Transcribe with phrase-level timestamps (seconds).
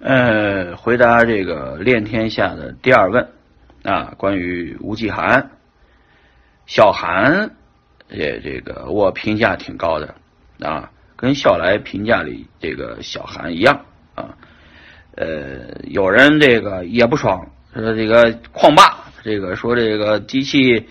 [0.00, 3.28] 呃，回答这个练天下的第二问
[3.82, 5.50] 啊，关于吴继寒、
[6.66, 7.50] 小韩，
[8.08, 10.14] 也这个我评价挺高的
[10.60, 13.84] 啊，跟笑来评价里这个小韩一样
[14.14, 14.36] 啊。
[15.16, 20.86] 呃，有人这个也不爽，说这个矿霸，这个说这个机器，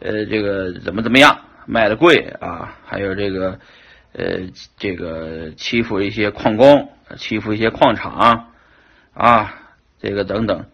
[0.00, 3.58] 呃，这个怎么怎么样，卖的贵啊，还有这个
[4.12, 4.40] 呃，
[4.76, 6.90] 这个欺负一些矿工。
[7.16, 8.48] 欺负一些矿场
[9.14, 9.54] 啊，
[10.00, 10.64] 这个等等，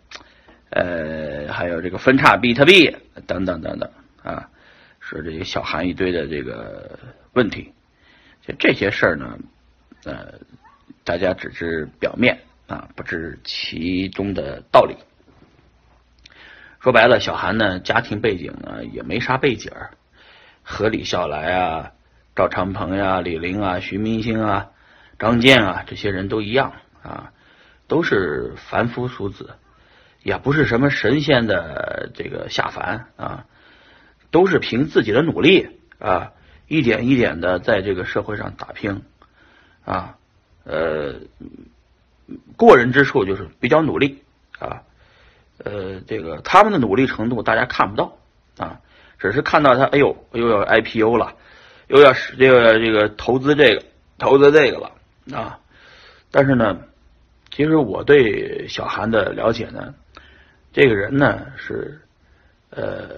[0.70, 3.90] 呃，还有这个分叉比特币等等等等
[4.22, 4.48] 啊，
[5.00, 6.98] 说这个小韩一堆的这个
[7.32, 7.72] 问题，
[8.42, 9.38] 就这些事儿呢，
[10.04, 10.34] 呃，
[11.04, 14.96] 大家只知表面啊，不知其中的道理。
[16.80, 19.72] 说白了，小韩呢，家庭背景呢也没啥背景
[20.62, 21.90] 和李笑来啊、
[22.36, 24.70] 赵长鹏呀、李玲啊、徐明星啊。
[25.18, 27.32] 张健啊，这些人都一样啊，
[27.88, 29.54] 都是凡夫俗子，
[30.22, 33.46] 也不是什么神仙的这个下凡啊，
[34.30, 36.32] 都是凭自己的努力啊，
[36.68, 39.02] 一点一点的在这个社会上打拼
[39.84, 40.16] 啊，
[40.64, 41.14] 呃，
[42.56, 44.22] 过人之处就是比较努力
[44.60, 44.82] 啊，
[45.64, 48.18] 呃，这个他们的努力程度大家看不到
[48.56, 48.80] 啊，
[49.18, 51.34] 只是看到他，哎呦，又要 IPO 了，
[51.88, 53.82] 又要使这个这个投资这个
[54.16, 54.92] 投资这个了。
[55.32, 55.60] 啊，
[56.30, 56.80] 但是呢，
[57.50, 59.94] 其实我对小韩的了解呢，
[60.72, 62.00] 这个人呢是
[62.70, 63.08] 呃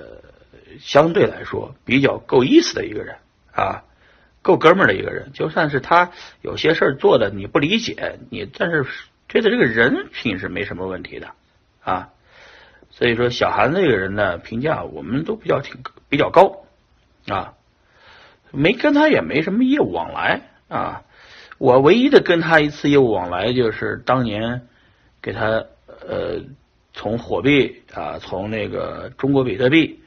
[0.81, 3.17] 相对来说比较够意思的一个人
[3.53, 3.85] 啊，
[4.43, 5.33] 够哥们儿的一个人。
[5.33, 8.85] 就算是他有些事儿做的你不理解，你但是
[9.29, 11.33] 觉得这个人品是没什么问题的
[11.83, 12.11] 啊。
[12.91, 16.65] 所以说，小韩这个人呢，评价我们都比较挺比较高
[17.29, 17.55] 啊，
[18.51, 21.05] 没跟他也没什么业务往来啊。
[21.61, 24.67] 我唯一的跟他一次业务往来，就是当年
[25.21, 25.63] 给他
[26.09, 26.41] 呃
[26.95, 30.01] 从火币啊，从那个中国比特币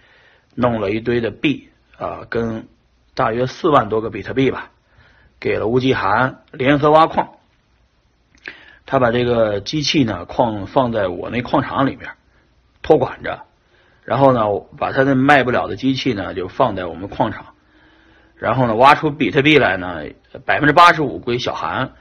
[0.55, 2.67] 弄了一堆的币啊，跟
[3.13, 4.71] 大约四万多个比特币吧，
[5.39, 7.29] 给了吴继涵联合挖矿。
[8.87, 12.09] 他把这个机器呢矿放在我那矿场里面
[12.81, 13.43] 托管着，
[14.05, 14.41] 然后呢
[14.79, 17.52] 把他那卖不了的机器呢就放在我们矿场。
[18.35, 20.03] 然后呢，挖出比特币来呢，
[20.45, 21.93] 百分之八十五归小韩，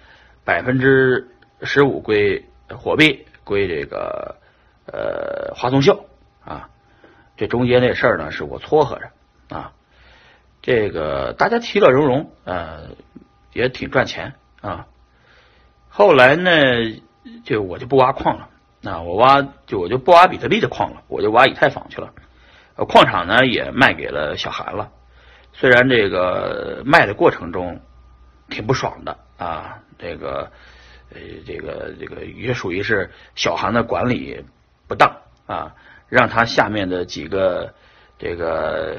[0.44, 1.28] 百分之
[1.62, 4.37] 十五归火币，归这个
[4.87, 6.06] 呃华松秀
[6.44, 6.69] 啊。
[7.37, 9.72] 这中间这事儿呢，是我撮合着啊。
[10.60, 12.91] 这个大家其乐融融，呃，
[13.53, 14.87] 也挺赚钱啊。
[15.88, 16.50] 后来呢，
[17.44, 18.49] 就我就不挖矿了，
[18.81, 22.12] 那我挖就我就不挖比特币的矿了，我就挖以太坊去了。
[22.88, 24.91] 矿场呢也卖给了小韩了。
[25.53, 27.81] 虽然这个卖的过程中
[28.49, 30.51] 挺不爽的啊，这个
[31.13, 34.45] 呃，这个这个也属于是小韩的管理
[34.89, 35.15] 不当
[35.47, 35.75] 啊，
[36.09, 37.73] 让他下面的几个
[38.19, 38.99] 这个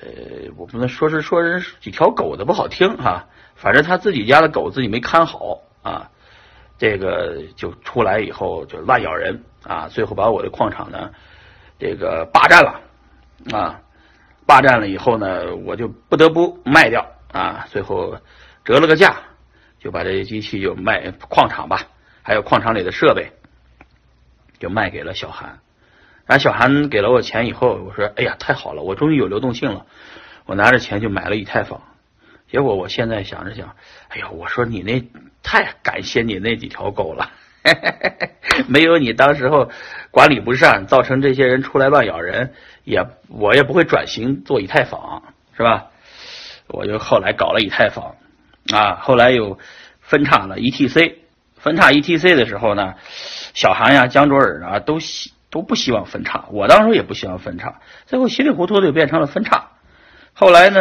[0.00, 0.08] 呃，
[0.56, 6.10] 我不能说是说人几条狗的不好听哈，反正他自己家的狗自己没看好啊，
[6.78, 11.12] 这个就出来以后就乱咬人啊，最后把我的矿场呢
[11.78, 12.80] 这个霸占了
[13.52, 13.80] 啊。
[14.46, 18.18] 霸占了以后呢，我就不得不卖掉啊，最后
[18.64, 19.16] 折了个价，
[19.78, 21.86] 就把这些机器就卖矿场吧，
[22.22, 23.32] 还有矿场里的设备，
[24.58, 25.58] 就卖给了小韩。
[26.26, 29.86] 然后小韩给了我钱以后，我说：“哎呀，太好了，我终于有流动性了。”
[30.46, 31.80] 我拿着钱就买了以太坊。
[32.48, 33.74] 结果我现在想着想，
[34.08, 35.02] 哎呀，我说你那
[35.42, 37.30] 太感谢你那几条狗了，
[38.68, 39.70] 没有你当时候
[40.10, 42.52] 管理不善，造成这些人出来乱咬人。
[42.84, 45.22] 也我也不会转型做以太坊，
[45.56, 45.86] 是吧？
[46.68, 48.16] 我就后来搞了以太坊，
[48.72, 49.58] 啊，后来又
[50.00, 51.14] 分叉了 ETC，
[51.56, 52.94] 分叉 ETC 的时候呢，
[53.54, 59.70] 小韩呀、江卓尔啊都希都不希望分叉，我当时也不希望分叉，最后稀里糊涂的就变成了分叉。
[60.34, 60.80] 后来呢，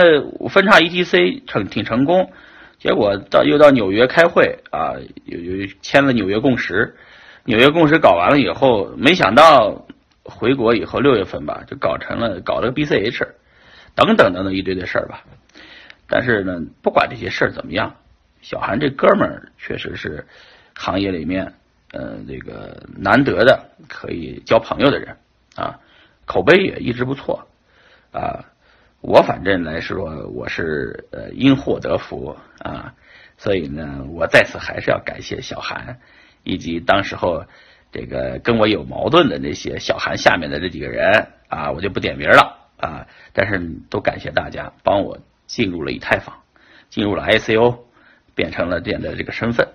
[0.50, 2.34] 分叉 ETC 成挺成功，
[2.80, 4.94] 结果到又到纽约开会啊，
[5.26, 6.96] 有有签了纽约共识，
[7.46, 9.86] 纽约共识搞完了以后，没想到。
[10.26, 13.28] 回国以后六月份吧，就搞成了搞了个 BCH，
[13.94, 15.22] 等等等等一堆的事儿吧。
[16.08, 17.94] 但是呢，不管这些事儿怎么样，
[18.42, 20.26] 小韩这哥们儿确实是
[20.76, 21.54] 行业里面
[21.92, 25.18] 呃这个难得的可以交朋友的人
[25.58, 25.78] 啊，
[26.24, 27.46] 口碑也一直不错
[28.14, 28.46] 啊。
[29.04, 32.96] 我反正来说，我是呃因祸得福啊，
[33.38, 36.00] 所以呢，我在此还是要感谢小韩
[36.44, 37.46] 以及当时候。
[37.96, 43.06] 这个跟我有矛盾的那些小韩下面的这几个人啊，我就不点名了啊。
[43.34, 43.62] 但是
[43.92, 46.42] 都感谢大家帮我进入了以太坊，
[46.90, 47.82] 进入了 ICO，
[48.34, 49.68] 变成了这样的这个身份。